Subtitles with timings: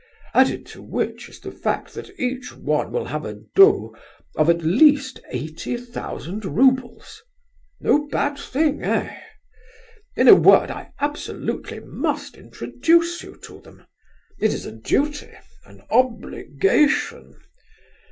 [0.33, 3.91] Added to which is the fact that each one will have a dot
[4.35, 7.21] of at least eighty thousand roubles.
[7.79, 9.15] No bad thing, eh?...
[10.15, 13.85] In a word I absolutely must introduce you to them:
[14.39, 15.33] it is a duty,
[15.65, 17.35] an obligation.